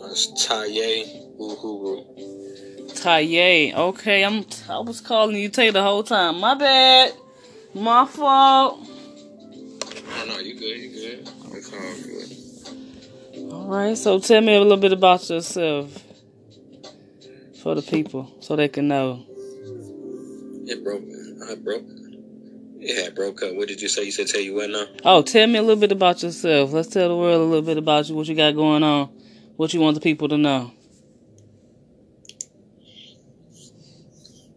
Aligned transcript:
That's 0.00 0.46
Taye 0.46 1.04
Uhuru. 1.38 2.04
Taye. 2.94 3.74
Okay, 3.74 4.24
I'm. 4.24 4.46
I 4.68 4.78
was 4.80 5.00
calling 5.00 5.36
you 5.36 5.48
Tay 5.48 5.70
the 5.70 5.82
whole 5.82 6.02
time. 6.02 6.40
My 6.40 6.54
bad. 6.54 7.12
My 7.74 8.06
fault. 8.06 8.80
Oh 8.82 10.24
no, 10.26 10.38
you 10.38 10.58
good? 10.58 10.78
You 10.78 10.90
good? 10.92 11.28
It's 11.52 11.72
all 11.72 11.94
good. 13.42 13.52
All 13.52 13.66
right. 13.68 13.96
So 13.98 14.18
tell 14.18 14.40
me 14.40 14.54
a 14.54 14.60
little 14.60 14.76
bit 14.76 14.92
about 14.92 15.28
yourself 15.28 16.02
for 17.62 17.74
the 17.74 17.82
people, 17.82 18.30
so 18.40 18.56
they 18.56 18.68
can 18.68 18.88
know. 18.88 19.24
It 20.66 20.82
broke. 20.82 21.04
I 21.50 21.54
broke. 21.56 21.95
Broke 23.16 23.42
up. 23.42 23.54
What 23.54 23.68
did 23.68 23.80
you 23.80 23.88
say? 23.88 24.04
You 24.04 24.12
said 24.12 24.28
tell 24.28 24.42
you 24.42 24.54
what 24.54 24.68
now? 24.70 24.86
Oh, 25.02 25.22
tell 25.22 25.46
me 25.46 25.58
a 25.58 25.62
little 25.62 25.80
bit 25.80 25.90
about 25.90 26.22
yourself. 26.22 26.72
Let's 26.72 26.88
tell 26.88 27.08
the 27.08 27.16
world 27.16 27.40
a 27.40 27.44
little 27.44 27.62
bit 27.62 27.78
about 27.78 28.08
you, 28.08 28.14
what 28.14 28.28
you 28.28 28.34
got 28.34 28.54
going 28.54 28.82
on, 28.82 29.08
what 29.56 29.72
you 29.72 29.80
want 29.80 29.94
the 29.94 30.02
people 30.02 30.28
to 30.28 30.36
know. 30.36 30.70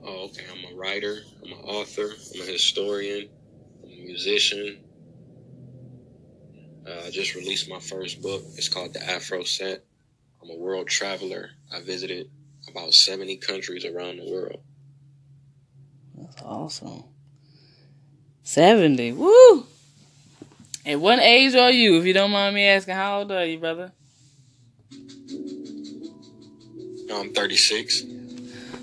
Oh, 0.03 0.25
okay. 0.25 0.43
I'm 0.51 0.73
a 0.73 0.77
writer. 0.77 1.19
I'm 1.43 1.53
an 1.53 1.59
author. 1.59 2.11
I'm 2.35 2.41
a 2.41 2.51
historian. 2.51 3.29
I'm 3.83 3.91
a 3.91 4.01
musician. 4.03 4.83
Uh, 6.85 7.03
I 7.05 7.11
just 7.11 7.35
released 7.35 7.69
my 7.69 7.79
first 7.79 8.21
book. 8.21 8.43
It's 8.55 8.67
called 8.67 8.93
The 8.93 9.09
Afro 9.09 9.43
Set. 9.43 9.85
I'm 10.43 10.49
a 10.49 10.57
world 10.57 10.87
traveler. 10.87 11.51
I 11.73 11.81
visited 11.81 12.29
about 12.69 12.93
70 12.93 13.37
countries 13.37 13.85
around 13.85 14.17
the 14.17 14.29
world. 14.29 14.59
That's 16.15 16.41
awesome. 16.41 17.05
70. 18.49 19.11
Woo! 19.11 19.63
At 20.83 20.99
what 20.99 21.19
age 21.19 21.53
are 21.53 21.69
you, 21.69 21.99
if 21.99 22.05
you 22.05 22.13
don't 22.13 22.31
mind 22.31 22.55
me 22.55 22.65
asking? 22.65 22.95
How 22.95 23.19
old 23.19 23.31
are 23.31 23.45
you, 23.45 23.59
brother? 23.59 23.91
I'm 27.13 27.31
36. 27.31 28.05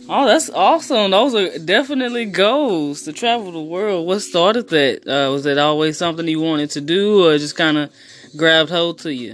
Oh, 0.09 0.25
that's 0.25 0.51
awesome. 0.51 1.11
Those 1.11 1.35
are 1.35 1.59
definitely 1.59 2.27
goals 2.27 3.03
to 3.03 3.13
travel 3.13 3.51
the 3.51 3.61
world. 3.61 4.07
What 4.07 4.21
started 4.21 4.69
that? 4.69 5.05
Uh, 5.05 5.33
was 5.33 5.45
it 5.47 5.59
always 5.59 5.99
something 5.99 6.29
you 6.29 6.39
wanted 6.39 6.71
to 6.71 6.81
do, 6.81 7.27
or 7.27 7.37
just 7.37 7.57
kind 7.57 7.77
of 7.77 7.93
grabbed 8.37 8.71
hold 8.71 9.01
to 9.01 9.13
you? 9.13 9.33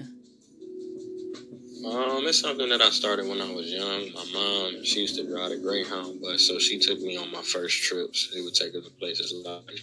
Um, 1.86 2.26
it's 2.26 2.40
something 2.40 2.70
that 2.70 2.80
I 2.80 2.88
started 2.88 3.28
when 3.28 3.42
I 3.42 3.52
was 3.52 3.70
young. 3.70 4.10
My 4.14 4.24
mom, 4.32 4.82
she 4.82 5.00
used 5.00 5.16
to 5.16 5.30
ride 5.30 5.52
a 5.52 5.58
Greyhound 5.58 6.22
bus, 6.22 6.48
so 6.48 6.58
she 6.58 6.78
took 6.78 6.98
me 7.00 7.18
on 7.18 7.30
my 7.30 7.42
first 7.42 7.82
trips. 7.82 8.32
It 8.34 8.42
would 8.42 8.54
take 8.54 8.74
us 8.74 8.86
to 8.86 8.90
places 8.92 9.34
like 9.44 9.82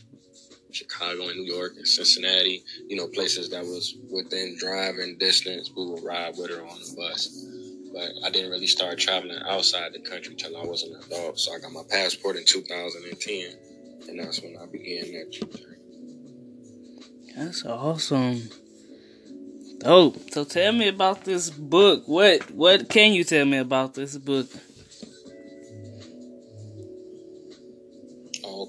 Chicago 0.72 1.28
and 1.30 1.38
New 1.38 1.54
York 1.54 1.74
and 1.78 1.88
Cincinnati, 1.88 2.64
you 2.88 2.96
know, 2.96 3.08
places 3.08 3.50
that 3.50 3.64
was 3.64 3.96
within 4.12 4.56
driving 4.58 5.18
distance. 5.18 5.72
We 5.76 5.86
would 5.86 6.04
ride 6.04 6.36
with 6.38 6.52
her 6.52 6.62
on 6.62 6.80
the 6.80 6.96
bus. 6.96 7.46
But 7.94 8.12
I 8.24 8.30
didn't 8.30 8.52
really 8.52 8.68
start 8.68 9.00
traveling 9.00 9.40
outside 9.48 9.94
the 9.94 10.00
country 10.00 10.36
till 10.36 10.56
I 10.56 10.64
was 10.64 10.84
an 10.84 10.96
adult. 11.06 11.40
So 11.40 11.54
I 11.54 11.60
got 11.60 11.72
my 11.72 11.84
passport 11.90 12.36
in 12.36 12.46
2010, 12.46 13.58
and 14.08 14.20
that's 14.20 14.42
when 14.42 14.56
I 14.62 14.66
began 14.68 15.12
that 15.14 15.32
journey. 15.32 15.70
That's 17.36 17.66
awesome. 17.66 18.50
Oh, 19.86 20.14
so 20.32 20.44
tell 20.44 20.74
me 20.74 20.88
about 20.90 21.24
this 21.24 21.50
book. 21.50 22.04
What 22.06 22.52
what 22.52 22.90
can 22.90 23.14
you 23.14 23.24
tell 23.24 23.46
me 23.46 23.58
about 23.58 23.94
this 23.94 24.18
book? 24.18 24.48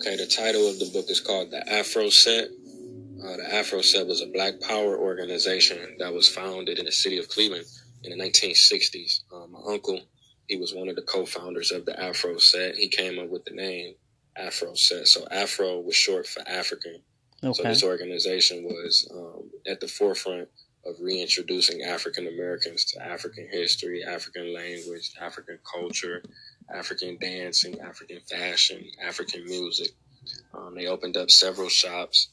Okay, 0.01 0.17
the 0.17 0.27
title 0.27 0.67
of 0.69 0.79
the 0.79 0.91
book 0.93 1.11
is 1.11 1.21
called 1.21 1.51
The 1.51 1.69
Afro 1.71 2.09
Set. 2.09 2.49
Uh, 3.23 3.37
the 3.37 3.55
Afro 3.55 3.83
Set 3.83 4.07
was 4.07 4.23
a 4.23 4.27
black 4.27 4.59
power 4.61 4.97
organization 4.97 5.97
that 5.99 6.13
was 6.13 6.27
founded 6.27 6.79
in 6.79 6.87
the 6.87 6.93
city 6.93 7.19
of 7.19 7.29
Cleveland 7.29 7.67
in 8.03 8.17
the 8.17 8.25
1960s. 8.25 9.21
Uh, 9.33 9.47
my 9.49 9.61
uncle, 9.69 10.01
he 10.49 10.57
was 10.57 10.75
one 10.75 10.89
of 10.89 10.97
the 10.97 11.03
co-founders 11.03 11.71
of 11.71 11.85
the 11.85 12.01
Afro 12.01 12.39
Set. 12.39 12.77
He 12.77 12.89
came 12.89 13.19
up 13.19 13.29
with 13.29 13.45
the 13.45 13.55
name 13.55 13.95
Afro 14.37 14.75
Set. 14.75 15.07
So 15.07 15.27
Afro 15.31 15.81
was 15.81 15.97
short 15.97 16.27
for 16.27 16.43
African. 16.49 17.03
Okay. 17.45 17.53
So 17.53 17.63
this 17.65 17.85
organization 17.85 18.65
was 18.65 19.11
um, 19.15 19.51
at 19.67 19.81
the 19.81 19.89
forefront 19.89 20.49
of 20.85 20.97
reintroducing 21.01 21.83
African 21.83 22.27
Americans 22.27 22.85
to 22.87 23.03
African 23.03 23.49
history, 23.51 24.03
African 24.05 24.55
language, 24.55 25.13
African 25.21 25.59
culture, 25.71 26.23
African 26.73 27.19
dancing, 27.21 27.81
African 27.81 28.21
fashion, 28.21 28.85
African 29.03 29.45
music. 29.45 29.91
Um, 30.55 30.75
they 30.75 30.87
opened 30.87 31.17
up 31.17 31.31
several 31.31 31.69
shops 31.69 32.29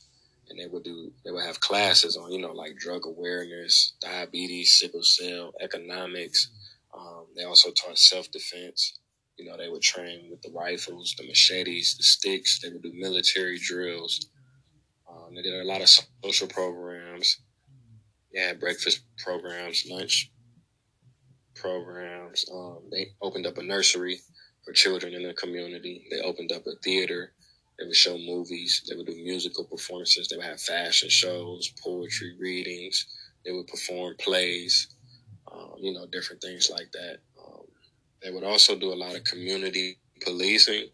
and 0.50 0.60
they 0.60 0.68
would 0.68 0.84
do 0.84 1.12
they 1.26 1.32
would 1.32 1.44
have 1.44 1.60
classes 1.60 2.16
on 2.16 2.32
you 2.32 2.40
know 2.40 2.54
like 2.54 2.78
drug 2.78 3.06
awareness, 3.06 3.94
diabetes, 4.02 4.80
sickle 4.80 5.04
cell, 5.04 5.54
economics. 5.60 6.50
Um, 6.98 7.26
they 7.36 7.44
also 7.44 7.72
taught 7.72 7.98
self 7.98 8.32
defense. 8.32 9.00
You 9.38 9.46
know, 9.46 9.56
they 9.56 9.70
would 9.70 9.84
train 9.84 10.30
with 10.32 10.42
the 10.42 10.52
rifles, 10.52 11.14
the 11.18 11.28
machetes, 11.28 11.96
the 11.96 12.04
sticks. 12.04 12.60
They 12.60 12.70
would 12.70 12.82
do 12.82 12.92
military 12.96 13.60
drills. 13.60 14.30
Um, 15.08 15.36
they 15.36 15.44
did 15.44 15.54
a 15.62 15.64
lot 15.64 15.82
of 15.82 15.90
social 16.24 16.48
programs. 16.48 17.38
They 18.38 18.44
had 18.44 18.60
breakfast 18.60 19.02
programs, 19.18 19.88
lunch 19.90 20.32
programs. 21.56 22.46
Um, 22.54 22.84
they 22.92 23.08
opened 23.20 23.48
up 23.48 23.58
a 23.58 23.64
nursery 23.64 24.20
for 24.64 24.74
children 24.74 25.16
in 25.16 25.24
the 25.24 25.34
community. 25.34 26.06
They 26.12 26.20
opened 26.20 26.52
up 26.52 26.68
a 26.68 26.76
theater. 26.84 27.34
They 27.80 27.88
would 27.88 27.96
show 27.96 28.16
movies. 28.16 28.84
They 28.88 28.96
would 28.96 29.08
do 29.08 29.16
musical 29.16 29.64
performances. 29.64 30.28
They 30.28 30.36
would 30.36 30.46
have 30.46 30.62
fashion 30.62 31.10
shows, 31.10 31.74
poetry 31.84 32.36
readings. 32.40 33.08
They 33.44 33.54
would 33.54 33.66
perform 33.66 34.16
plays, 34.20 34.88
um, 35.52 35.74
you 35.80 35.94
know, 35.94 36.06
different 36.06 36.44
things 36.44 36.70
like 36.70 36.92
that. 36.92 37.18
Um, 37.44 37.64
they 38.22 38.30
would 38.30 38.44
also 38.44 38.78
do 38.78 38.94
a 38.94 39.02
lot 39.02 39.16
of 39.16 39.24
community 39.24 39.98
policing. 40.22 40.90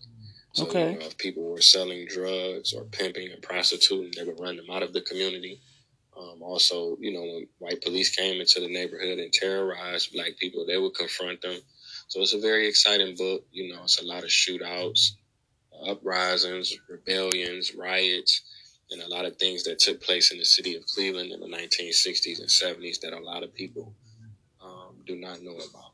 So, 0.53 0.67
okay. 0.67 0.93
you 0.93 0.99
know, 0.99 1.07
if 1.07 1.17
people 1.17 1.43
were 1.43 1.59
selling 1.59 2.05
drugs 2.07 2.71
or 2.71 2.85
pimping 2.85 3.33
and 3.33 3.41
prostituting, 3.41 4.13
they 4.15 4.23
would 4.23 4.39
run 4.39 4.55
them 4.55 4.71
out 4.71 4.83
of 4.83 4.93
the 4.93 5.01
community. 5.01 5.59
Um, 6.23 6.41
also, 6.41 6.97
you 6.99 7.13
know, 7.13 7.21
when 7.21 7.47
white 7.59 7.81
police 7.81 8.15
came 8.15 8.39
into 8.39 8.59
the 8.59 8.67
neighborhood 8.67 9.19
and 9.19 9.33
terrorized 9.33 10.13
black 10.13 10.37
people, 10.39 10.65
they 10.65 10.77
would 10.77 10.95
confront 10.95 11.41
them. 11.41 11.59
So 12.07 12.21
it's 12.21 12.33
a 12.33 12.39
very 12.39 12.67
exciting 12.67 13.15
book. 13.15 13.45
You 13.51 13.73
know, 13.73 13.83
it's 13.83 14.01
a 14.01 14.05
lot 14.05 14.23
of 14.23 14.29
shootouts, 14.29 15.11
uprisings, 15.87 16.73
rebellions, 16.87 17.73
riots, 17.75 18.41
and 18.91 19.01
a 19.01 19.07
lot 19.07 19.25
of 19.25 19.37
things 19.37 19.63
that 19.63 19.79
took 19.79 20.01
place 20.01 20.31
in 20.31 20.37
the 20.37 20.45
city 20.45 20.75
of 20.75 20.85
Cleveland 20.85 21.31
in 21.31 21.39
the 21.39 21.47
1960s 21.47 22.39
and 22.39 22.49
70s 22.49 22.99
that 23.01 23.13
a 23.13 23.19
lot 23.19 23.43
of 23.43 23.53
people 23.53 23.93
um, 24.61 24.95
do 25.05 25.15
not 25.15 25.41
know 25.41 25.55
about. 25.55 25.91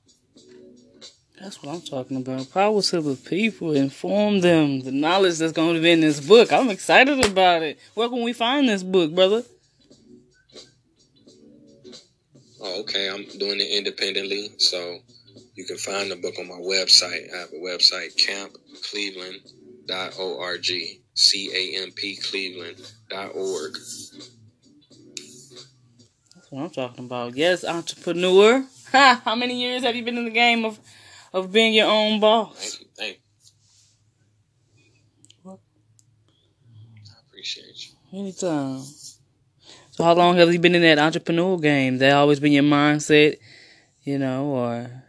That's 1.39 1.63
what 1.63 1.73
I'm 1.73 1.81
talking 1.81 2.17
about. 2.17 2.51
Power 2.51 2.81
to 2.81 3.01
the 3.01 3.15
people, 3.15 3.73
inform 3.73 4.41
them 4.41 4.81
the 4.81 4.91
knowledge 4.91 5.37
that's 5.37 5.53
going 5.53 5.75
to 5.75 5.81
be 5.81 5.91
in 5.91 6.01
this 6.01 6.19
book. 6.19 6.51
I'm 6.51 6.69
excited 6.69 7.23
about 7.25 7.63
it. 7.63 7.79
Where 7.93 8.09
can 8.09 8.23
we 8.23 8.33
find 8.33 8.67
this 8.67 8.83
book, 8.83 9.15
brother? 9.15 9.43
Okay. 12.81 13.09
I'm 13.09 13.25
doing 13.37 13.59
it 13.59 13.69
independently, 13.77 14.51
so 14.57 14.99
you 15.55 15.65
can 15.65 15.77
find 15.77 16.09
the 16.11 16.15
book 16.15 16.35
on 16.39 16.47
my 16.47 16.55
website. 16.55 17.31
I 17.33 17.37
have 17.37 17.53
a 17.53 17.59
website, 17.59 18.15
campcleveland.org. 18.17 20.99
C 21.19 21.51
A 21.53 21.83
M 21.83 21.91
P 21.91 22.15
Cleveland.org. 22.15 23.73
That's 26.33 26.49
what 26.49 26.63
I'm 26.63 26.69
talking 26.69 27.05
about. 27.05 27.35
Yes, 27.35 27.65
entrepreneur. 27.65 28.65
Ha! 28.93 29.21
How 29.25 29.35
many 29.35 29.61
years 29.61 29.83
have 29.83 29.97
you 29.97 30.03
been 30.03 30.17
in 30.17 30.23
the 30.23 30.31
game 30.31 30.63
of, 30.63 30.79
of 31.33 31.51
being 31.51 31.73
your 31.73 31.87
own 31.87 32.21
boss? 32.21 32.55
Thank 32.57 32.79
you. 32.79 32.87
Thank 32.97 33.19
you. 35.45 35.51
I 35.51 35.57
appreciate 37.27 37.87
you. 37.87 38.17
Anytime. 38.17 38.81
So, 39.99 40.05
how 40.05 40.13
long 40.15 40.37
have 40.37 40.53
you 40.53 40.59
been 40.59 40.75
in 40.75 40.81
that 40.83 40.97
entrepreneur 40.97 41.57
game? 41.57 41.97
That 41.97 42.13
always 42.13 42.39
been 42.39 42.53
your 42.53 42.63
mindset, 42.63 43.37
you 44.03 44.17
know, 44.17 44.45
or 44.45 45.03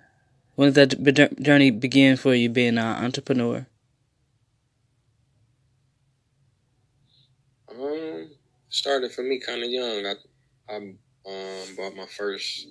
when 0.57 0.73
did 0.73 0.91
that 0.91 1.41
journey 1.43 1.71
begin 1.71 2.17
for 2.17 2.35
you 2.35 2.49
being 2.49 2.77
an 2.79 3.05
entrepreneur? 3.05 3.67
Um, 7.71 8.31
started 8.69 9.13
for 9.13 9.23
me 9.23 9.39
kind 9.41 9.63
of 9.63 9.71
young. 9.71 10.07
I 10.07 10.15
I 10.69 10.77
um 10.77 11.77
bought 11.77 11.97
my 11.97 12.07
first 12.07 12.67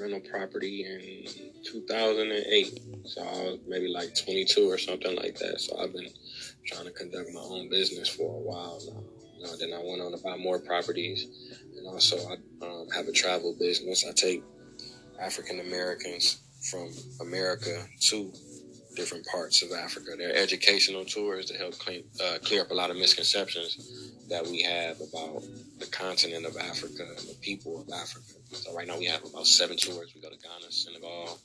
rental 0.00 0.20
property 0.20 0.84
in 0.84 1.26
2008. 1.64 2.80
So 3.04 3.22
I 3.22 3.32
was 3.44 3.58
maybe 3.66 3.88
like 3.88 4.14
22 4.14 4.70
or 4.70 4.78
something 4.78 5.14
like 5.16 5.36
that. 5.38 5.60
So 5.60 5.78
I've 5.78 5.92
been 5.92 6.08
trying 6.66 6.86
to 6.86 6.92
conduct 6.92 7.30
my 7.32 7.40
own 7.40 7.68
business 7.68 8.08
for 8.08 8.36
a 8.36 8.40
while 8.42 8.80
now. 8.86 9.02
You 9.36 9.44
know, 9.44 9.56
then 9.58 9.72
I 9.72 9.82
went 9.84 10.02
on 10.02 10.12
to 10.12 10.18
buy 10.22 10.36
more 10.36 10.60
properties, 10.60 11.26
and 11.80 11.88
also 11.88 12.16
I 12.28 12.66
um, 12.66 12.88
have 12.94 13.08
a 13.08 13.12
travel 13.12 13.56
business. 13.58 14.04
I 14.06 14.12
take 14.12 14.42
African 15.20 15.60
Americans 15.60 16.40
from 16.70 16.90
America 17.20 17.84
to 18.08 18.32
different 18.94 19.24
parts 19.26 19.62
of 19.62 19.72
Africa. 19.72 20.10
They're 20.16 20.34
educational 20.34 21.04
tours 21.04 21.46
to 21.46 21.56
help 21.56 21.78
clean, 21.78 22.04
uh, 22.22 22.38
clear 22.44 22.62
up 22.62 22.70
a 22.70 22.74
lot 22.74 22.90
of 22.90 22.96
misconceptions 22.96 24.12
that 24.28 24.46
we 24.46 24.62
have 24.62 25.00
about 25.00 25.42
the 25.78 25.86
continent 25.86 26.44
of 26.44 26.56
Africa 26.56 27.04
and 27.18 27.28
the 27.28 27.36
people 27.40 27.80
of 27.80 27.88
Africa. 27.92 28.26
So 28.52 28.74
right 28.74 28.86
now 28.86 28.98
we 28.98 29.06
have 29.06 29.24
about 29.24 29.46
seven 29.46 29.76
tours. 29.76 30.12
We 30.14 30.20
go 30.20 30.28
to 30.28 30.36
Ghana, 30.36 30.70
Senegal, 30.70 31.38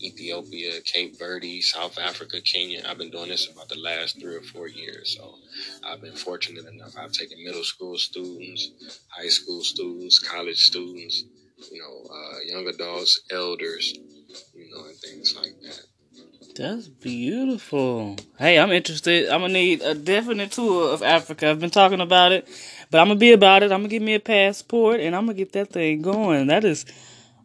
Ethiopia, 0.00 0.80
Cape 0.82 1.18
Verde, 1.18 1.60
South 1.60 1.98
Africa, 1.98 2.40
Kenya. 2.40 2.82
I've 2.88 2.98
been 2.98 3.10
doing 3.10 3.28
this 3.28 3.50
about 3.50 3.68
the 3.68 3.78
last 3.78 4.20
three 4.20 4.36
or 4.36 4.42
four 4.42 4.68
years. 4.68 5.16
So 5.18 5.34
I've 5.84 6.00
been 6.00 6.14
fortunate 6.14 6.66
enough. 6.66 6.96
I've 6.96 7.12
taken 7.12 7.42
middle 7.44 7.64
school 7.64 7.98
students, 7.98 8.70
high 9.08 9.28
school 9.28 9.62
students, 9.62 10.18
college 10.18 10.64
students, 10.66 11.24
you 11.72 11.80
know, 11.80 12.14
uh, 12.14 12.38
young 12.46 12.66
adults, 12.68 13.20
elders, 13.30 13.92
you 14.54 14.70
know, 14.70 14.84
and 14.86 14.96
things 14.96 15.34
like 15.36 15.60
that. 15.62 15.82
That's 16.54 16.88
beautiful. 16.88 18.16
Hey, 18.36 18.58
I'm 18.58 18.72
interested. 18.72 19.28
I'm 19.28 19.42
gonna 19.42 19.52
need 19.52 19.80
a 19.80 19.94
definite 19.94 20.50
tour 20.50 20.92
of 20.92 21.04
Africa. 21.04 21.50
I've 21.50 21.60
been 21.60 21.70
talking 21.70 22.00
about 22.00 22.32
it, 22.32 22.48
but 22.90 22.98
I'm 22.98 23.06
gonna 23.06 23.20
be 23.20 23.32
about 23.32 23.62
it. 23.62 23.70
I'm 23.70 23.80
gonna 23.80 23.88
get 23.88 24.02
me 24.02 24.14
a 24.14 24.20
passport 24.20 24.98
and 24.98 25.14
I'm 25.14 25.26
gonna 25.26 25.34
get 25.34 25.52
that 25.52 25.70
thing 25.70 26.02
going. 26.02 26.48
That 26.48 26.64
is 26.64 26.84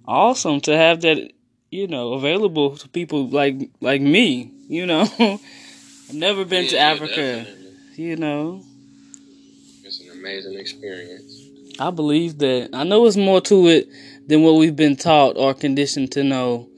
awesome 0.07 0.61
to 0.61 0.75
have 0.75 1.01
that, 1.01 1.31
you 1.73 1.87
know, 1.87 2.13
available 2.13 2.77
to 2.77 2.87
people 2.89 3.27
like 3.27 3.55
like 3.81 4.01
me. 4.01 4.51
You 4.67 4.85
know, 4.85 5.01
I've 5.19 6.13
never 6.13 6.45
been 6.45 6.65
Yeah, 6.65 6.69
to 6.71 6.79
Africa. 6.79 7.45
definitely. 7.45 7.71
You 7.95 8.15
know, 8.15 8.63
It's 9.83 9.99
an 9.99 10.11
amazing 10.11 10.57
experience. 10.57 11.49
I 11.79 11.89
believe 11.89 12.37
that. 12.39 12.69
I 12.73 12.83
know 12.83 13.05
it's 13.07 13.17
more 13.17 13.41
to 13.41 13.67
it 13.67 13.89
than 14.27 14.43
what 14.43 14.55
we've 14.55 14.75
been 14.75 14.95
taught 14.95 15.35
or 15.35 15.53
conditioned 15.53 16.11
to 16.13 16.23
know. 16.23 16.69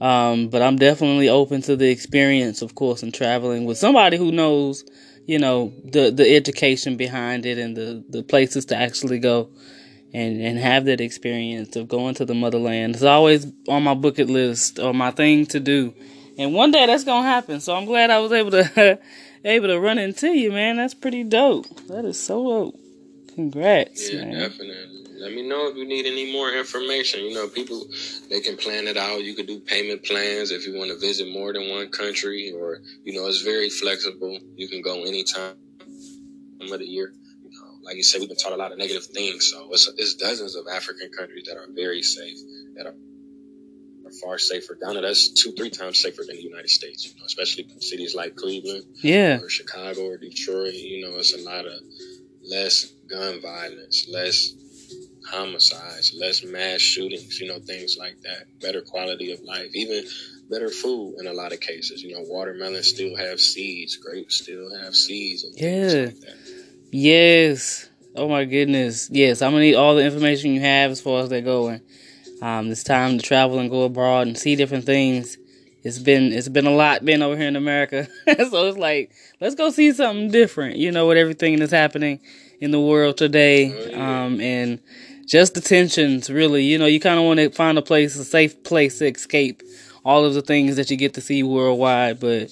Um, 0.00 0.48
but 0.48 0.62
I'm 0.62 0.76
definitely 0.76 1.28
open 1.28 1.62
to 1.62 1.74
the 1.74 1.90
experience, 1.90 2.62
of 2.62 2.74
course, 2.74 3.02
and 3.02 3.12
traveling 3.12 3.64
with 3.64 3.78
somebody 3.78 4.16
who 4.16 4.30
knows, 4.30 4.84
you 5.26 5.38
know, 5.38 5.72
the 5.84 6.10
the 6.10 6.36
education 6.36 6.96
behind 6.96 7.46
it 7.46 7.58
and 7.58 7.76
the 7.76 8.04
the 8.08 8.22
places 8.22 8.64
to 8.66 8.76
actually 8.76 9.18
go 9.18 9.48
and 10.16 10.40
and 10.40 10.58
have 10.58 10.86
that 10.86 11.00
experience 11.00 11.76
of 11.76 11.88
going 11.88 12.14
to 12.14 12.24
the 12.24 12.34
motherland. 12.34 12.94
It's 12.94 13.04
always 13.04 13.46
on 13.68 13.82
my 13.82 13.94
bucket 13.94 14.30
list 14.30 14.78
or 14.78 14.94
my 14.94 15.10
thing 15.10 15.44
to 15.46 15.60
do. 15.60 15.94
And 16.38 16.54
one 16.54 16.70
day 16.70 16.86
that's 16.86 17.04
gonna 17.04 17.26
happen. 17.26 17.60
So 17.60 17.74
I'm 17.76 17.84
glad 17.84 18.10
I 18.10 18.18
was 18.20 18.32
able 18.32 18.50
to 18.52 18.98
able 19.44 19.68
to 19.68 19.78
run 19.78 19.98
into 19.98 20.28
you, 20.28 20.50
man. 20.52 20.76
That's 20.76 20.94
pretty 20.94 21.22
dope. 21.22 21.66
That 21.88 22.04
is 22.06 22.18
so 22.18 22.42
dope. 22.44 22.80
Congrats, 23.34 24.10
Yeah, 24.10 24.24
man. 24.24 24.32
definitely. 24.32 25.02
Let 25.18 25.32
me 25.32 25.46
know 25.46 25.68
if 25.68 25.76
you 25.76 25.86
need 25.86 26.06
any 26.06 26.32
more 26.32 26.50
information. 26.52 27.20
You 27.20 27.34
know, 27.34 27.48
people 27.48 27.86
they 28.30 28.40
can 28.40 28.56
plan 28.56 28.86
it 28.86 28.96
out. 28.96 29.22
You 29.22 29.34
could 29.34 29.46
do 29.46 29.60
payment 29.60 30.02
plans 30.04 30.50
if 30.50 30.66
you 30.66 30.76
want 30.78 30.90
to 30.90 30.98
visit 30.98 31.28
more 31.28 31.52
than 31.52 31.68
one 31.68 31.88
country, 31.88 32.52
or 32.56 32.80
you 33.04 33.12
know, 33.14 33.26
it's 33.26 33.42
very 33.42 33.68
flexible. 33.68 34.38
You 34.56 34.68
can 34.68 34.80
go 34.82 35.02
anytime 35.04 35.54
of 36.60 36.78
the 36.78 36.86
year. 36.86 37.12
Like 37.86 37.96
you 37.96 38.02
said, 38.02 38.18
we've 38.20 38.28
been 38.28 38.36
taught 38.36 38.52
a 38.52 38.56
lot 38.56 38.72
of 38.72 38.78
negative 38.78 39.06
things, 39.06 39.50
so 39.50 39.68
it's, 39.72 39.88
it's 39.96 40.14
dozens 40.14 40.56
of 40.56 40.66
African 40.70 41.08
countries 41.16 41.44
that 41.48 41.56
are 41.56 41.66
very 41.72 42.02
safe, 42.02 42.36
that 42.74 42.86
are, 42.86 42.94
are 44.06 44.12
far 44.22 44.38
safer. 44.38 44.76
Ghana, 44.80 45.00
that's 45.02 45.30
two, 45.40 45.52
three 45.52 45.70
times 45.70 46.02
safer 46.02 46.22
than 46.26 46.36
the 46.36 46.42
United 46.42 46.68
States. 46.68 47.04
You 47.06 47.12
know, 47.18 47.24
especially 47.26 47.66
cities 47.80 48.14
like 48.14 48.34
Cleveland 48.36 48.84
Yeah. 49.02 49.38
or 49.40 49.48
Chicago 49.48 50.06
or 50.06 50.18
Detroit, 50.18 50.74
you 50.74 51.06
know, 51.06 51.16
it's 51.18 51.32
a 51.34 51.42
lot 51.42 51.64
of 51.66 51.78
less 52.42 52.92
gun 53.08 53.40
violence, 53.40 54.08
less 54.12 54.52
homicides, 55.30 56.14
less 56.18 56.44
mass 56.44 56.80
shootings, 56.80 57.40
you 57.40 57.48
know, 57.48 57.58
things 57.60 57.96
like 57.98 58.16
that. 58.22 58.46
Better 58.60 58.82
quality 58.82 59.32
of 59.32 59.40
life, 59.42 59.70
even 59.74 60.04
better 60.50 60.68
food 60.70 61.16
in 61.20 61.26
a 61.26 61.32
lot 61.32 61.52
of 61.52 61.60
cases. 61.60 62.02
You 62.02 62.14
know, 62.14 62.22
watermelons 62.26 62.88
still 62.88 63.16
have 63.16 63.40
seeds, 63.40 63.96
grapes 63.96 64.36
still 64.42 64.68
have 64.82 64.94
seeds, 64.94 65.44
and 65.44 65.54
things 65.54 65.94
Yeah. 65.94 66.04
like 66.06 66.20
that. 66.20 66.36
Yes. 66.98 67.90
Oh 68.14 68.26
my 68.26 68.46
goodness. 68.46 69.10
Yes, 69.12 69.42
I'm 69.42 69.50
gonna 69.52 69.60
need 69.60 69.74
all 69.74 69.94
the 69.96 70.02
information 70.04 70.54
you 70.54 70.60
have 70.62 70.90
as 70.90 71.02
far 71.02 71.20
as 71.22 71.28
they're 71.28 71.42
going. 71.42 71.82
Um, 72.40 72.70
it's 72.70 72.82
time 72.82 73.18
to 73.18 73.22
travel 73.22 73.58
and 73.58 73.68
go 73.68 73.82
abroad 73.82 74.26
and 74.28 74.38
see 74.38 74.56
different 74.56 74.86
things. 74.86 75.36
It's 75.84 75.98
been 75.98 76.32
it's 76.32 76.48
been 76.48 76.66
a 76.66 76.70
lot 76.74 77.04
being 77.04 77.20
over 77.20 77.36
here 77.36 77.48
in 77.48 77.56
America, 77.56 78.08
so 78.26 78.68
it's 78.68 78.78
like 78.78 79.10
let's 79.42 79.54
go 79.54 79.68
see 79.70 79.92
something 79.92 80.30
different. 80.30 80.76
You 80.76 80.90
know, 80.90 81.06
with 81.06 81.18
everything 81.18 81.58
that's 81.58 81.70
happening 81.70 82.18
in 82.62 82.70
the 82.70 82.80
world 82.80 83.18
today, 83.18 83.72
Oh, 83.74 83.90
yeah. 83.90 84.24
um, 84.24 84.40
and 84.40 84.80
just 85.26 85.52
the 85.52 85.60
tensions. 85.60 86.30
Really, 86.30 86.64
you 86.64 86.78
know, 86.78 86.86
you 86.86 86.98
kind 86.98 87.18
of 87.18 87.26
want 87.26 87.40
to 87.40 87.50
find 87.50 87.76
a 87.76 87.82
place, 87.82 88.16
a 88.16 88.24
safe 88.24 88.64
place 88.64 89.00
to 89.00 89.06
escape 89.06 89.62
all 90.02 90.24
of 90.24 90.32
the 90.32 90.40
things 90.40 90.76
that 90.76 90.90
you 90.90 90.96
get 90.96 91.12
to 91.14 91.20
see 91.20 91.42
worldwide. 91.42 92.20
But 92.20 92.50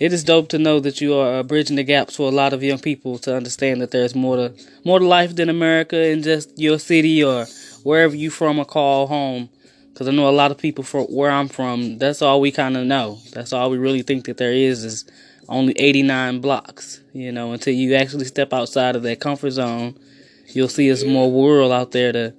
it 0.00 0.14
is 0.14 0.24
dope 0.24 0.48
to 0.48 0.58
know 0.58 0.80
that 0.80 1.02
you 1.02 1.14
are 1.14 1.40
uh, 1.40 1.42
bridging 1.42 1.76
the 1.76 1.84
gaps 1.84 2.16
for 2.16 2.26
a 2.26 2.34
lot 2.34 2.54
of 2.54 2.62
young 2.62 2.78
people 2.78 3.18
to 3.18 3.36
understand 3.36 3.82
that 3.82 3.90
there's 3.90 4.14
more 4.14 4.36
to 4.36 4.54
more 4.82 4.98
to 4.98 5.06
life 5.06 5.36
than 5.36 5.50
America 5.50 5.96
and 5.96 6.24
just 6.24 6.58
your 6.58 6.78
city 6.78 7.22
or 7.22 7.44
wherever 7.82 8.16
you 8.16 8.30
from 8.30 8.58
or 8.58 8.64
call 8.64 9.06
home. 9.06 9.50
Because 9.92 10.08
I 10.08 10.12
know 10.12 10.28
a 10.28 10.30
lot 10.30 10.50
of 10.50 10.56
people 10.56 10.82
from 10.82 11.04
where 11.04 11.30
I'm 11.30 11.48
from, 11.48 11.98
that's 11.98 12.22
all 12.22 12.40
we 12.40 12.50
kind 12.50 12.78
of 12.78 12.86
know. 12.86 13.18
That's 13.32 13.52
all 13.52 13.68
we 13.68 13.76
really 13.76 14.00
think 14.00 14.24
that 14.24 14.38
there 14.38 14.52
is 14.52 14.82
is 14.84 15.04
only 15.50 15.74
89 15.78 16.40
blocks. 16.40 17.02
You 17.12 17.30
know, 17.30 17.52
until 17.52 17.74
you 17.74 17.94
actually 17.94 18.24
step 18.24 18.54
outside 18.54 18.96
of 18.96 19.02
that 19.02 19.20
comfort 19.20 19.50
zone, 19.50 19.98
you'll 20.46 20.68
see 20.68 20.86
there's 20.86 21.04
more 21.04 21.30
world 21.30 21.72
out 21.72 21.92
there 21.92 22.12
to, 22.12 22.32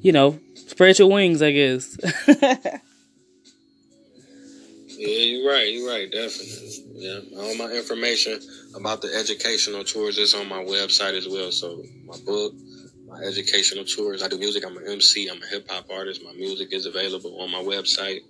you 0.00 0.12
know, 0.12 0.38
spread 0.54 1.00
your 1.00 1.10
wings. 1.10 1.42
I 1.42 1.50
guess. 1.50 1.98
Yeah, 4.98 5.08
you're 5.08 5.48
right. 5.48 5.72
You're 5.72 5.88
right. 5.88 6.10
Definitely. 6.10 6.70
Yeah, 6.94 7.20
all 7.38 7.54
my 7.56 7.70
information 7.70 8.40
about 8.74 9.00
the 9.00 9.14
educational 9.14 9.84
tours 9.84 10.18
is 10.18 10.34
on 10.34 10.48
my 10.48 10.64
website 10.64 11.14
as 11.14 11.28
well. 11.28 11.52
So 11.52 11.84
my 12.04 12.16
book, 12.26 12.54
my 13.06 13.20
educational 13.20 13.84
tours. 13.84 14.24
I 14.24 14.28
do 14.28 14.38
music. 14.38 14.64
I'm 14.66 14.76
an 14.76 14.88
MC. 14.88 15.28
I'm 15.28 15.40
a 15.40 15.46
hip 15.46 15.70
hop 15.70 15.86
artist. 15.90 16.24
My 16.24 16.32
music 16.32 16.72
is 16.72 16.86
available 16.86 17.40
on 17.40 17.50
my 17.50 17.62
website. 17.62 18.22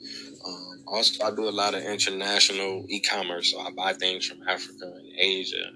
Um, 0.47 0.85
also, 0.87 1.25
I 1.25 1.35
do 1.35 1.49
a 1.49 1.51
lot 1.51 1.75
of 1.75 1.83
international 1.83 2.85
e-commerce. 2.89 3.51
So 3.51 3.61
I 3.61 3.71
buy 3.71 3.95
things 3.95 4.27
from 4.27 4.47
Africa 4.47 4.85
and 4.85 5.09
Asia, 5.19 5.71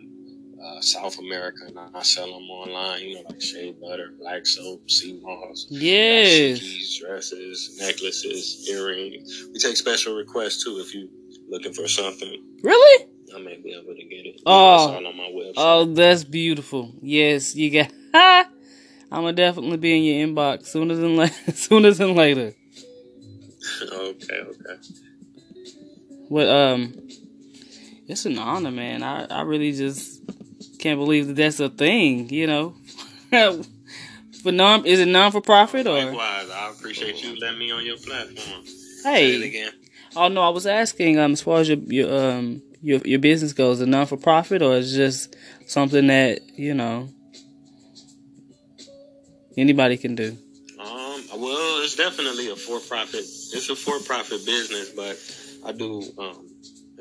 uh, 0.63 0.81
South 0.81 1.19
America, 1.19 1.65
and 1.67 1.79
I 1.95 2.03
sell 2.03 2.27
them 2.27 2.49
online. 2.51 3.03
You 3.03 3.15
know, 3.17 3.23
like 3.29 3.41
shea 3.41 3.73
butter, 3.73 4.15
black 4.19 4.47
soap, 4.47 4.89
sea 4.91 5.21
moss. 5.23 5.67
yes. 5.71 6.61
Keys, 6.61 7.01
dresses, 7.01 7.79
necklaces, 7.81 8.69
earrings. 8.71 9.47
We 9.53 9.59
take 9.59 9.77
special 9.77 10.15
requests 10.15 10.65
too 10.65 10.79
if 10.79 10.95
you 10.95 11.09
looking 11.49 11.73
for 11.73 11.89
something. 11.89 12.43
Really? 12.63 13.07
I 13.35 13.39
may 13.39 13.57
be 13.57 13.73
able 13.73 13.95
to 13.95 14.05
get 14.05 14.27
it. 14.27 14.41
Oh. 14.47 14.95
It's 14.95 15.07
on 15.07 15.17
my 15.17 15.31
website. 15.35 15.53
Oh, 15.57 15.85
that's 15.87 16.25
beautiful. 16.25 16.93
Yes, 17.01 17.55
you 17.55 17.71
got. 17.71 17.93
Ha! 18.15 18.47
I'm 19.11 19.23
gonna 19.23 19.33
definitely 19.33 19.79
be 19.79 19.97
in 19.97 20.05
your 20.05 20.27
inbox 20.27 20.67
sooner 20.67 20.95
than 20.95 21.17
later. 21.17 21.35
sooner 21.55 21.93
than 21.93 22.15
later. 22.15 22.53
okay, 23.83 24.41
okay. 24.41 24.77
But 26.31 26.49
um, 26.49 27.09
it's 28.07 28.27
an 28.27 28.39
honor, 28.39 28.71
man. 28.71 29.03
I 29.03 29.25
I 29.25 29.43
really 29.43 29.73
just 29.73 30.23
can't 30.83 30.99
believe 30.99 31.29
that 31.29 31.37
that's 31.37 31.61
a 31.61 31.69
thing. 31.69 32.29
You 32.29 32.47
know, 32.47 32.75
for 34.43 34.53
non 34.53 34.85
is 34.85 35.01
it 35.01 35.07
non 35.07 35.31
for 35.33 35.41
profit 35.41 35.87
or? 35.87 36.05
Likewise, 36.05 36.51
I 36.51 36.71
appreciate 36.71 37.23
you 37.23 37.39
letting 37.39 37.59
me 37.59 37.71
on 37.71 37.87
your 37.87 37.97
platform. 37.97 38.65
Hey, 39.05 39.43
again. 39.43 39.73
oh 40.17 40.29
no, 40.29 40.43
I 40.43 40.49
was 40.49 40.67
asking 40.67 41.19
um 41.19 41.33
as 41.33 41.41
far 41.41 41.61
as 41.61 41.69
your 41.69 41.79
your 41.79 42.31
um 42.31 42.63
your 42.83 43.01
your 43.05 43.21
business 43.21 43.53
goes, 43.53 43.79
is 43.79 43.83
it 43.83 43.89
non 43.89 44.07
for 44.07 44.17
profit 44.17 44.61
or 44.61 44.75
is 44.77 44.95
it 44.95 44.99
just 44.99 45.37
something 45.67 46.09
that 46.09 46.41
you 46.59 46.75
know 46.75 47.09
anybody 49.57 49.97
can 49.97 50.17
do? 50.17 50.37
Um, 50.81 51.25
well, 51.37 51.83
it's 51.85 51.95
definitely 51.95 52.51
a 52.51 52.57
for-profit. 52.57 53.21
It's 53.21 53.71
a 53.71 53.77
for-profit 53.77 54.45
business, 54.45 54.91
but 54.91 55.17
I 55.65 55.73
do 55.73 56.03
um, 56.19 56.52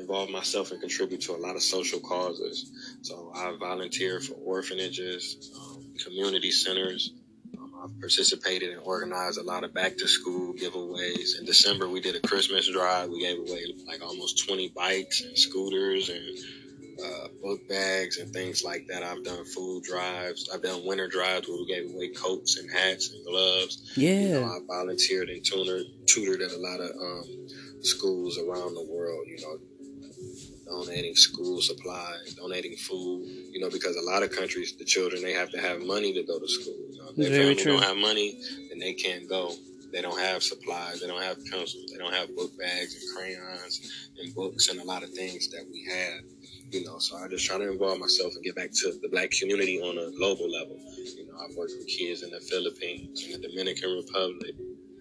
involve 0.02 0.30
myself 0.30 0.70
and 0.72 0.80
contribute 0.80 1.20
to 1.22 1.32
a 1.32 1.38
lot 1.38 1.56
of 1.56 1.62
social 1.62 2.00
causes. 2.00 2.70
So 3.02 3.32
I 3.34 3.56
volunteer 3.58 4.20
for 4.20 4.34
orphanages, 4.34 5.50
um, 5.58 5.94
community 6.04 6.50
centers. 6.50 7.12
Um, 7.58 7.72
I've 7.82 8.00
participated 8.00 8.70
and 8.70 8.82
organized 8.84 9.38
a 9.38 9.42
lot 9.42 9.64
of 9.64 9.72
back-to-school 9.72 10.54
giveaways. 10.54 11.38
In 11.38 11.44
December, 11.46 11.88
we 11.88 12.00
did 12.00 12.16
a 12.16 12.20
Christmas 12.20 12.70
drive. 12.70 13.10
We 13.10 13.20
gave 13.20 13.38
away 13.38 13.74
like 13.86 14.02
almost 14.02 14.46
20 14.46 14.68
bikes 14.76 15.22
and 15.22 15.38
scooters 15.38 16.08
and 16.08 16.38
uh, 17.04 17.28
book 17.42 17.66
bags 17.68 18.18
and 18.18 18.32
things 18.32 18.62
like 18.64 18.86
that. 18.88 19.02
I've 19.02 19.24
done 19.24 19.44
food 19.44 19.82
drives. 19.84 20.48
I've 20.52 20.62
done 20.62 20.84
winter 20.84 21.08
drives 21.08 21.48
where 21.48 21.58
we 21.58 21.66
gave 21.66 21.94
away 21.94 22.08
coats 22.08 22.58
and 22.58 22.70
hats 22.70 23.12
and 23.12 23.24
gloves. 23.24 23.92
You 23.96 24.28
know, 24.34 24.40
Yeah, 24.40 24.46
I 24.46 24.58
volunteered 24.66 25.28
and 25.28 25.44
tutored, 25.44 25.86
tutored 26.06 26.42
at 26.42 26.52
a 26.52 26.58
lot 26.58 26.80
of 26.80 26.90
um, 26.90 27.48
schools 27.82 28.38
around 28.38 28.74
the 28.74 28.84
world. 28.84 29.26
You 29.26 29.38
know, 29.40 29.58
donating 30.72 31.14
school 31.14 31.60
supplies, 31.60 32.34
donating 32.34 32.76
food. 32.76 33.26
You 33.52 33.60
know, 33.60 33.70
because 33.70 33.96
a 33.96 34.02
lot 34.12 34.22
of 34.22 34.30
countries, 34.30 34.74
the 34.78 34.84
children 34.84 35.22
they 35.22 35.32
have 35.34 35.50
to 35.50 35.60
have 35.60 35.82
money 35.82 36.12
to 36.14 36.22
go 36.24 36.38
to 36.38 36.48
school. 36.48 36.80
You 36.90 36.98
know, 36.98 37.08
if 37.10 37.16
their 37.16 37.30
Very 37.30 37.40
family 37.54 37.56
true. 37.62 37.72
don't 37.74 37.82
have 37.90 37.96
money, 37.96 38.28
then 38.70 38.78
they 38.78 38.94
can't 38.94 39.28
go. 39.28 39.52
they 39.92 40.00
don't 40.00 40.18
have 40.18 40.42
supplies, 40.42 41.00
they 41.00 41.06
don't 41.06 41.22
have 41.22 41.36
pencils, 41.50 41.84
they 41.92 41.98
don't 41.98 42.14
have 42.14 42.34
book 42.34 42.50
bags 42.58 42.92
and 42.96 43.04
crayons 43.14 43.74
and 44.18 44.34
books 44.34 44.68
and 44.70 44.80
a 44.80 44.84
lot 44.84 45.02
of 45.02 45.10
things 45.10 45.48
that 45.50 45.64
we 45.70 45.80
have. 45.92 46.20
You 46.72 46.84
know, 46.86 46.98
so 46.98 47.16
I 47.18 47.28
just 47.28 47.44
try 47.44 47.58
to 47.58 47.70
involve 47.70 47.98
myself 47.98 48.32
and 48.34 48.42
get 48.42 48.56
back 48.56 48.70
to 48.82 48.86
the 49.02 49.08
black 49.10 49.30
community 49.32 49.76
on 49.82 49.98
a 49.98 50.10
global 50.16 50.48
level. 50.50 50.78
You 51.18 51.26
know, 51.28 51.36
I've 51.44 51.54
worked 51.56 51.74
with 51.78 51.88
kids 51.88 52.22
in 52.22 52.30
the 52.30 52.40
Philippines, 52.40 53.24
in 53.26 53.40
the 53.40 53.48
Dominican 53.48 53.90
Republic, 53.94 54.54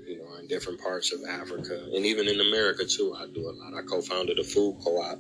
you 0.06 0.18
know, 0.20 0.36
in 0.42 0.48
different 0.48 0.82
parts 0.82 1.14
of 1.14 1.22
Africa, 1.30 1.76
and 1.96 2.06
even 2.06 2.28
in 2.28 2.42
America 2.42 2.84
too. 2.86 3.16
I 3.18 3.28
do 3.34 3.48
a 3.50 3.54
lot. 3.60 3.74
I 3.74 3.84
co-founded 3.84 4.40
a 4.40 4.44
food 4.44 4.78
co-op 4.84 5.20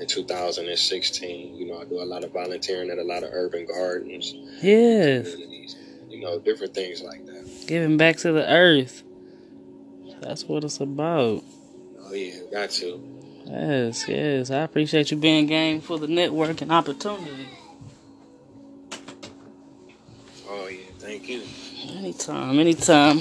in 0.00 0.06
2016. 0.06 1.56
You 1.56 1.66
know, 1.66 1.80
I 1.80 1.84
do 1.84 2.00
a 2.00 2.04
lot 2.04 2.24
of 2.24 2.32
volunteering 2.32 2.90
at 2.90 2.98
a 2.98 3.04
lot 3.04 3.22
of 3.22 3.30
urban 3.32 3.66
gardens. 3.66 4.34
Yes. 4.62 5.36
You 6.08 6.20
know, 6.20 6.38
different 6.38 6.74
things 6.74 7.02
like 7.02 7.26
that. 7.26 7.64
Giving 7.66 7.96
back 7.96 8.16
to 8.18 8.32
the 8.32 8.50
earth. 8.50 9.02
That's 10.20 10.44
what 10.44 10.64
it's 10.64 10.80
about. 10.80 11.44
Oh 12.02 12.12
yeah, 12.12 12.40
got 12.50 12.70
to. 12.70 13.18
Yes, 13.44 14.08
yes. 14.08 14.50
I 14.50 14.58
appreciate 14.58 15.10
you 15.10 15.16
being 15.16 15.46
game 15.46 15.80
for 15.80 15.98
the 15.98 16.08
network 16.08 16.60
and 16.60 16.72
opportunity. 16.72 17.48
Oh 20.48 20.66
yeah, 20.66 20.78
thank 20.98 21.28
you. 21.28 21.42
Anytime, 21.96 22.58
anytime. 22.58 23.20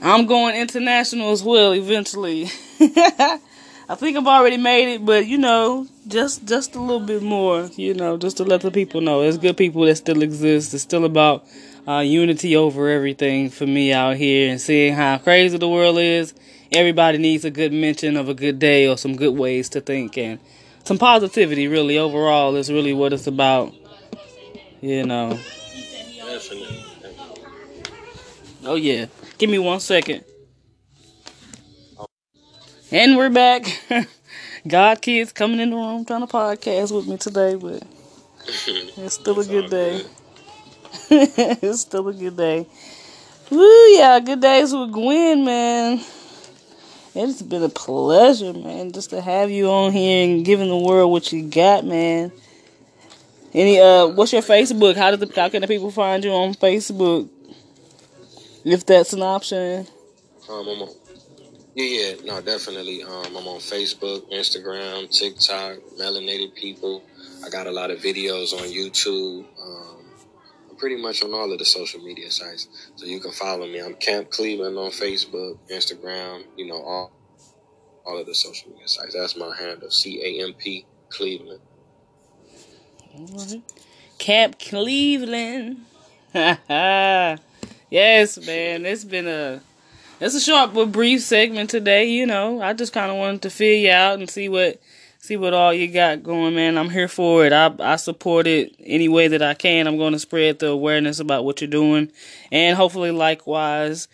I'm 0.00 0.26
going 0.26 0.56
international 0.56 1.30
as 1.30 1.42
well 1.42 1.72
eventually. 1.72 2.48
I 3.92 3.94
think 3.94 4.16
I've 4.16 4.26
already 4.26 4.56
made 4.56 4.94
it, 4.94 5.04
but 5.04 5.26
you 5.26 5.36
know, 5.36 5.86
just 6.08 6.46
just 6.46 6.74
a 6.74 6.80
little 6.80 7.06
bit 7.06 7.22
more, 7.22 7.68
you 7.76 7.92
know, 7.92 8.16
just 8.16 8.38
to 8.38 8.42
let 8.42 8.62
the 8.62 8.70
people 8.70 9.02
know. 9.02 9.20
There's 9.20 9.36
good 9.36 9.58
people 9.58 9.84
that 9.84 9.96
still 9.96 10.22
exist. 10.22 10.72
It's 10.72 10.82
still 10.82 11.04
about 11.04 11.44
uh, 11.86 11.98
unity 11.98 12.56
over 12.56 12.88
everything 12.88 13.50
for 13.50 13.66
me 13.66 13.92
out 13.92 14.16
here 14.16 14.50
and 14.50 14.58
seeing 14.58 14.94
how 14.94 15.18
crazy 15.18 15.58
the 15.58 15.68
world 15.68 15.98
is. 15.98 16.32
Everybody 16.72 17.18
needs 17.18 17.44
a 17.44 17.50
good 17.50 17.70
mention 17.70 18.16
of 18.16 18.30
a 18.30 18.34
good 18.34 18.58
day 18.58 18.88
or 18.88 18.96
some 18.96 19.14
good 19.14 19.36
ways 19.36 19.68
to 19.68 19.82
think 19.82 20.16
and 20.16 20.40
some 20.84 20.96
positivity. 20.96 21.68
Really, 21.68 21.98
overall, 21.98 22.56
is 22.56 22.72
really 22.72 22.94
what 22.94 23.12
it's 23.12 23.26
about. 23.26 23.74
You 24.80 25.04
know. 25.04 25.38
Oh 28.64 28.76
yeah. 28.76 29.04
Give 29.36 29.50
me 29.50 29.58
one 29.58 29.80
second. 29.80 30.24
And 32.94 33.16
we're 33.16 33.30
back. 33.30 33.64
God 34.68 35.00
kids 35.00 35.32
coming 35.32 35.60
in 35.60 35.70
the 35.70 35.76
room 35.76 36.04
trying 36.04 36.20
to 36.20 36.26
podcast 36.26 36.94
with 36.94 37.08
me 37.08 37.16
today, 37.16 37.54
but 37.54 37.82
it's 38.46 39.14
still 39.14 39.40
a 39.40 39.46
good 39.46 39.70
day. 39.70 40.04
it's 41.10 41.80
still 41.80 42.06
a 42.08 42.12
good 42.12 42.36
day. 42.36 42.66
Woo, 43.48 43.86
yeah, 43.96 44.20
good 44.20 44.42
days 44.42 44.74
with 44.74 44.92
Gwen, 44.92 45.42
man. 45.42 46.04
It's 47.14 47.40
been 47.40 47.62
a 47.62 47.70
pleasure, 47.70 48.52
man, 48.52 48.92
just 48.92 49.08
to 49.08 49.22
have 49.22 49.50
you 49.50 49.70
on 49.70 49.92
here 49.92 50.26
and 50.26 50.44
giving 50.44 50.68
the 50.68 50.76
world 50.76 51.10
what 51.10 51.32
you 51.32 51.48
got, 51.48 51.86
man. 51.86 52.30
Any 53.54 53.80
uh, 53.80 54.08
what's 54.08 54.34
your 54.34 54.42
Facebook? 54.42 54.96
How 54.96 55.12
did 55.12 55.20
the 55.20 55.40
how 55.40 55.48
can 55.48 55.62
the 55.62 55.66
people 55.66 55.90
find 55.90 56.22
you 56.22 56.32
on 56.32 56.52
Facebook? 56.52 57.30
If 58.66 58.84
that's 58.84 59.14
an 59.14 59.22
option. 59.22 59.86
Um, 60.50 60.68
I'm 60.68 60.82
on, 60.82 60.88
yeah, 61.74 61.84
yeah, 61.84 62.14
no, 62.24 62.40
definitely. 62.40 63.02
Um, 63.02 63.36
I'm 63.36 63.48
on 63.48 63.60
Facebook, 63.60 64.30
Instagram, 64.30 65.10
TikTok, 65.10 65.78
Melanated 65.98 66.54
People. 66.54 67.02
I 67.44 67.48
got 67.48 67.66
a 67.66 67.70
lot 67.70 67.90
of 67.90 67.98
videos 67.98 68.52
on 68.52 68.68
YouTube. 68.68 69.46
Um, 69.60 70.04
I'm 70.70 70.76
pretty 70.76 71.00
much 71.00 71.22
on 71.22 71.32
all 71.32 71.52
of 71.52 71.58
the 71.58 71.64
social 71.64 72.00
media 72.00 72.30
sites, 72.30 72.68
so 72.96 73.06
you 73.06 73.20
can 73.20 73.32
follow 73.32 73.66
me. 73.66 73.80
I'm 73.80 73.94
Camp 73.94 74.30
Cleveland 74.30 74.76
on 74.78 74.90
Facebook, 74.90 75.58
Instagram. 75.70 76.44
You 76.56 76.66
know 76.66 76.82
all 76.82 77.12
all 78.04 78.18
of 78.18 78.26
the 78.26 78.34
social 78.34 78.70
media 78.70 78.88
sites. 78.88 79.14
That's 79.14 79.36
my 79.36 79.54
handle, 79.56 79.90
C 79.90 80.22
A 80.22 80.44
M 80.44 80.54
P 80.54 80.86
Cleveland. 81.08 81.60
Camp 84.18 84.58
Cleveland. 84.58 85.84
Yes, 87.92 88.38
man. 88.46 88.86
It's 88.86 89.04
been 89.04 89.28
a 89.28 89.60
it's 90.22 90.36
a 90.36 90.40
short 90.40 90.72
but 90.72 90.92
brief 90.92 91.20
segment 91.20 91.68
today. 91.68 92.06
You 92.06 92.26
know, 92.26 92.62
I 92.62 92.74
just 92.74 92.92
kind 92.92 93.10
of 93.10 93.16
wanted 93.16 93.42
to 93.42 93.50
fill 93.50 93.76
you 93.76 93.90
out 93.90 94.18
and 94.18 94.30
see 94.30 94.48
what 94.48 94.80
see 95.18 95.36
what 95.36 95.52
all 95.52 95.74
you 95.74 95.88
got 95.88 96.22
going, 96.22 96.54
man. 96.54 96.78
I'm 96.78 96.90
here 96.90 97.08
for 97.08 97.44
it. 97.44 97.52
I 97.52 97.74
I 97.80 97.96
support 97.96 98.46
it 98.46 98.74
any 98.80 99.08
way 99.08 99.28
that 99.28 99.42
I 99.42 99.54
can. 99.54 99.86
I'm 99.86 99.98
going 99.98 100.12
to 100.12 100.20
spread 100.20 100.60
the 100.60 100.68
awareness 100.68 101.18
about 101.18 101.44
what 101.44 101.60
you're 101.60 101.68
doing, 101.68 102.12
and 102.52 102.76
hopefully, 102.76 103.10
likewise, 103.10 104.06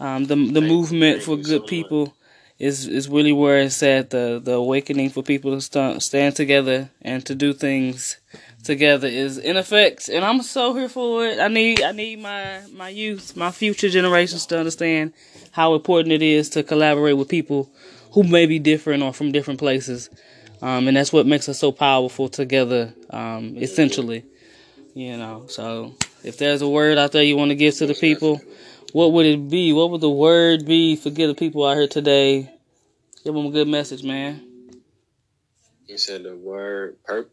um, 0.00 0.24
the 0.24 0.36
the 0.36 0.62
movement 0.62 1.22
for 1.22 1.36
good 1.36 1.66
people 1.66 2.14
is 2.58 2.86
is 2.86 3.10
really 3.10 3.32
where 3.32 3.58
it's 3.58 3.82
at. 3.82 4.08
The 4.08 4.40
the 4.42 4.52
awakening 4.52 5.10
for 5.10 5.22
people 5.22 5.50
to 5.52 5.60
st- 5.60 6.02
stand 6.02 6.34
together 6.34 6.88
and 7.02 7.26
to 7.26 7.34
do 7.34 7.52
things 7.52 8.16
together 8.62 9.08
is 9.08 9.38
in 9.38 9.56
effect, 9.56 10.08
and 10.08 10.24
I'm 10.24 10.42
so 10.42 10.74
here 10.74 10.88
for 10.88 11.26
it. 11.26 11.38
I 11.38 11.48
need 11.48 11.82
I 11.82 11.92
need 11.92 12.20
my 12.20 12.62
my 12.72 12.88
youth, 12.88 13.36
my 13.36 13.50
future 13.50 13.88
generations 13.88 14.46
to 14.46 14.58
understand 14.58 15.12
how 15.50 15.74
important 15.74 16.12
it 16.12 16.22
is 16.22 16.48
to 16.50 16.62
collaborate 16.62 17.16
with 17.16 17.28
people 17.28 17.70
who 18.12 18.22
may 18.22 18.46
be 18.46 18.58
different 18.58 19.02
or 19.02 19.12
from 19.12 19.32
different 19.32 19.58
places, 19.58 20.10
um, 20.60 20.88
and 20.88 20.96
that's 20.96 21.12
what 21.12 21.26
makes 21.26 21.48
us 21.48 21.58
so 21.58 21.72
powerful 21.72 22.28
together. 22.28 22.94
Um, 23.10 23.56
essentially, 23.56 24.24
you 24.94 25.16
know. 25.16 25.46
So 25.48 25.94
if 26.24 26.38
there's 26.38 26.62
a 26.62 26.68
word 26.68 26.98
out 26.98 27.12
there 27.12 27.22
you 27.22 27.36
want 27.36 27.50
to 27.50 27.56
give 27.56 27.74
to 27.76 27.86
the 27.86 27.94
people, 27.94 28.40
what 28.92 29.12
would 29.12 29.26
it 29.26 29.48
be? 29.48 29.72
What 29.72 29.90
would 29.90 30.00
the 30.00 30.10
word 30.10 30.66
be 30.66 30.96
for 30.96 31.10
the 31.10 31.34
people 31.34 31.66
out 31.66 31.76
here 31.76 31.88
today? 31.88 32.50
Give 33.24 33.34
them 33.34 33.46
a 33.46 33.50
good 33.50 33.68
message, 33.68 34.02
man. 34.02 34.42
You 35.86 35.98
said 35.98 36.22
the 36.22 36.36
word 36.36 36.96
perp 37.04 37.26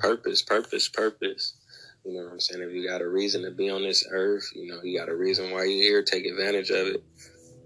purpose, 0.00 0.42
purpose, 0.42 0.88
purpose. 0.88 1.54
You 2.04 2.14
know 2.14 2.24
what 2.24 2.32
I'm 2.32 2.40
saying? 2.40 2.62
If 2.62 2.72
you 2.72 2.88
got 2.88 3.02
a 3.02 3.08
reason 3.08 3.42
to 3.44 3.50
be 3.50 3.70
on 3.70 3.82
this 3.82 4.06
earth, 4.10 4.50
you 4.54 4.66
know, 4.72 4.82
you 4.82 4.98
got 4.98 5.08
a 5.08 5.14
reason 5.14 5.50
why 5.50 5.64
you're 5.64 5.82
here, 5.82 6.02
take 6.02 6.26
advantage 6.26 6.70
of 6.70 6.86
it. 6.88 7.04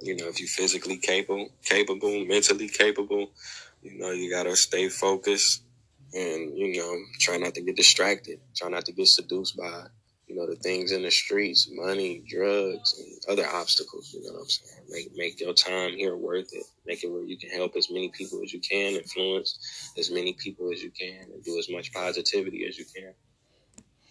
You 0.03 0.17
know, 0.17 0.29
if 0.29 0.41
you're 0.41 0.49
physically 0.49 0.99
capable, 0.99 1.49
capable, 1.65 2.25
mentally 2.25 2.69
capable, 2.69 3.31
you 3.83 3.99
know, 3.99 4.11
you 4.11 4.31
gotta 4.31 4.57
stay 4.57 4.89
focused 4.89 5.63
and, 6.13 6.59
you 6.59 6.77
know, 6.77 6.97
try 7.21 7.37
not 7.37 7.55
to 7.55 7.63
get 7.63 7.77
distracted. 7.77 8.41
Try 8.57 8.69
not 8.69 8.85
to 8.87 8.93
get 8.93 9.07
seduced 9.07 9.57
by 9.57 9.87
you 10.35 10.41
know, 10.41 10.47
the 10.49 10.57
things 10.57 10.91
in 10.91 11.03
the 11.03 11.11
streets, 11.13 11.69
money, 11.71 12.25
drugs, 12.29 12.99
and 12.99 13.33
other 13.33 13.49
obstacles. 13.49 14.13
You 14.13 14.27
know 14.27 14.33
what 14.33 14.43
I'm 14.43 14.49
saying? 14.49 14.83
Make 14.91 15.17
make 15.17 15.41
your 15.41 15.55
time 15.55 15.93
here 15.93 16.17
worth 16.17 16.53
it. 16.53 16.65
Make 16.85 17.05
it 17.05 17.11
where 17.11 17.23
you 17.23 17.39
can 17.39 17.51
help 17.51 17.77
as 17.77 17.89
many 17.89 18.09
people 18.09 18.41
as 18.43 18.53
you 18.53 18.61
can, 18.61 18.95
influence 18.95 19.93
as 19.97 20.11
many 20.11 20.33
people 20.33 20.73
as 20.73 20.83
you 20.83 20.91
can, 20.91 21.31
and 21.33 21.45
do 21.45 21.57
as 21.59 21.71
much 21.71 21.93
positivity 21.93 22.67
as 22.67 22.77
you 22.77 22.85
can. 22.85 23.13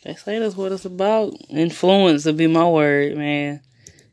They 0.03 0.15
say 0.15 0.39
that's 0.39 0.55
what 0.55 0.71
it's 0.71 0.85
about. 0.85 1.33
Influence 1.49 2.23
would 2.23 2.37
be 2.37 2.47
my 2.47 2.69
word, 2.69 3.17
man. 3.17 3.59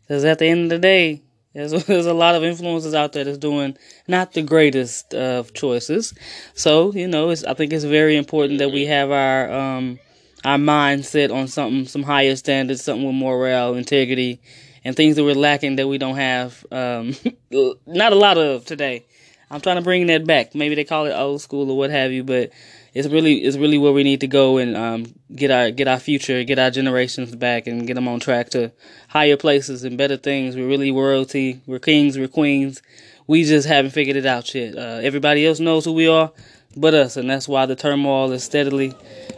Because 0.03 0.25
at 0.25 0.41
the 0.41 0.47
end 0.47 0.65
of 0.65 0.71
the 0.71 0.79
day, 0.81 1.23
there's, 1.55 1.71
there's 1.87 2.07
a 2.07 2.15
lot 2.15 2.35
of 2.35 2.43
influences 2.43 2.93
out 2.95 3.13
there 3.13 3.23
that's 3.23 3.39
doing 3.39 3.77
not 4.09 4.33
the 4.33 4.43
greatest 4.43 5.15
of 5.15 5.55
choices. 5.55 6.13
So, 6.55 6.93
you 6.93 7.07
know, 7.07 7.31
I 7.31 7.55
think 7.55 7.73
it's 7.73 7.85
very 7.85 8.17
important 8.17 8.59
that 8.59 8.73
we 8.73 8.87
have 8.87 9.13
our 9.13 9.51
um, 9.53 10.01
our 10.45 10.59
mindset 10.59 11.35
on 11.35 11.49
something, 11.49 11.87
some 11.87 12.03
higher 12.03 12.37
standards, 12.37 12.83
something 12.83 13.07
with 13.07 13.15
morale, 13.15 13.75
integrity, 13.75 14.41
and 14.85 14.97
things 14.97 15.17
that 15.17 15.25
we're 15.25 15.35
lacking 15.35 15.77
that 15.77 15.89
we 15.89 15.99
don't 15.99 16.17
have. 16.17 16.65
Um, 16.71 17.15
not 17.87 18.13
a 18.13 18.17
lot 18.17 18.39
of 18.39 18.65
today. 18.65 19.05
I'm 19.51 19.61
trying 19.61 19.77
to 19.77 19.83
bring 19.83 20.07
that 20.07 20.27
back. 20.27 20.55
Maybe 20.55 20.77
they 20.77 20.85
call 20.85 21.07
it 21.07 21.13
old 21.13 21.41
school 21.41 21.71
or 21.71 21.77
what 21.77 21.91
have 21.91 22.13
you, 22.13 22.23
but 22.23 22.51
it's 22.95 23.09
really 23.09 23.39
it's 23.39 23.57
really 23.57 23.79
where 23.79 23.93
we 23.93 24.05
need 24.05 24.21
to 24.21 24.29
go 24.29 24.59
and 24.59 24.77
um, 24.77 25.15
get 25.35 25.51
our 25.51 25.71
get 25.73 25.89
our 25.89 25.99
future, 25.99 26.45
get 26.45 26.59
our 26.59 26.71
generations 26.71 27.35
back, 27.35 27.67
and 27.67 27.87
get 27.87 27.95
them 27.95 28.07
on 28.07 28.21
track 28.21 28.51
to 28.51 28.71
higher 29.09 29.37
places 29.37 29.83
and 29.83 29.99
better 29.99 30.17
things. 30.17 30.55
We're 30.55 30.69
really 30.69 30.93
royalty. 30.93 31.61
We're 31.67 31.81
kings. 31.81 32.17
We're 32.17 32.29
queens. 32.29 32.81
We 33.27 33.45
just 33.45 33.67
haven't 33.67 33.91
figured 33.91 34.17
it 34.17 34.27
out 34.27 34.55
yet. 34.55 34.77
Uh, 34.77 35.01
everybody 35.03 35.47
else 35.47 35.61
knows 35.61 35.85
who 35.85 35.93
we 35.93 36.07
are 36.07 36.33
but 36.77 36.95
us, 36.95 37.17
and 37.17 37.29
that's 37.29 37.49
why 37.49 37.67
the 37.67 37.77
turmoil 37.77 38.33
is 38.33 38.45
steadily 38.45 38.95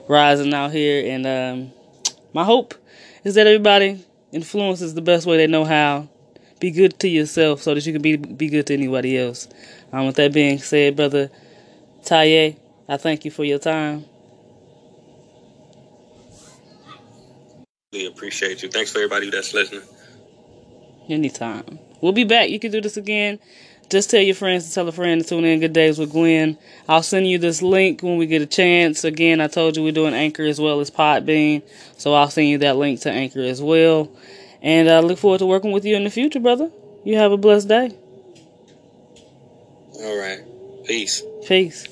rising 0.08 0.52
out 0.52 0.72
here. 0.72 1.10
And 1.12 1.26
um, 1.26 1.72
my 2.32 2.44
hope 2.44 2.74
is 3.24 3.34
that 3.34 3.46
everybody 3.46 4.04
influences 4.32 4.94
the 4.94 5.02
best 5.02 5.26
way 5.26 5.36
they 5.36 5.46
know 5.46 5.64
how. 5.64 6.08
Be 6.60 6.70
good 6.70 6.98
to 7.00 7.08
yourself 7.08 7.62
so 7.62 7.74
that 7.74 7.84
you 7.84 7.92
can 7.92 8.02
be 8.02 8.16
be 8.16 8.48
good 8.48 8.66
to 8.68 8.74
anybody 8.74 9.18
else. 9.18 9.48
Um, 9.92 10.06
with 10.06 10.16
that 10.16 10.32
being 10.32 10.58
said, 10.58 10.94
brother 10.94 11.30
Taye, 12.04 12.56
I 12.88 12.96
thank 12.96 13.24
you 13.24 13.30
for 13.30 13.44
your 13.44 13.58
time. 13.58 14.04
Really 17.92 18.06
appreciate 18.06 18.62
you. 18.62 18.68
Thanks 18.68 18.92
for 18.92 18.98
everybody 18.98 19.30
that's 19.30 19.52
listening. 19.52 19.82
Anytime. 21.08 21.80
We'll 22.00 22.12
be 22.12 22.24
back. 22.24 22.48
You 22.48 22.60
can 22.60 22.70
do 22.70 22.80
this 22.80 22.96
again 22.96 23.38
just 23.88 24.10
tell 24.10 24.20
your 24.20 24.34
friends 24.34 24.68
to 24.68 24.74
tell 24.74 24.88
a 24.88 24.92
friend 24.92 25.20
to 25.22 25.28
tune 25.28 25.44
in 25.44 25.60
Good 25.60 25.72
Days 25.72 25.98
with 25.98 26.12
Gwen. 26.12 26.56
I'll 26.88 27.02
send 27.02 27.26
you 27.28 27.38
this 27.38 27.62
link 27.62 28.02
when 28.02 28.16
we 28.16 28.26
get 28.26 28.42
a 28.42 28.46
chance. 28.46 29.04
Again, 29.04 29.40
I 29.40 29.48
told 29.48 29.76
you 29.76 29.82
we're 29.82 29.92
doing 29.92 30.14
Anchor 30.14 30.44
as 30.44 30.60
well 30.60 30.80
as 30.80 30.90
Podbean, 30.90 31.62
so 31.98 32.14
I'll 32.14 32.30
send 32.30 32.48
you 32.48 32.58
that 32.58 32.76
link 32.76 33.00
to 33.00 33.10
Anchor 33.10 33.42
as 33.42 33.60
well. 33.60 34.10
And 34.62 34.88
I 34.88 35.00
look 35.00 35.18
forward 35.18 35.38
to 35.38 35.46
working 35.46 35.72
with 35.72 35.84
you 35.84 35.96
in 35.96 36.04
the 36.04 36.10
future, 36.10 36.40
brother. 36.40 36.70
You 37.04 37.16
have 37.16 37.32
a 37.32 37.36
blessed 37.36 37.68
day. 37.68 37.96
All 39.94 40.18
right. 40.18 40.40
Peace. 40.86 41.22
Peace. 41.46 41.91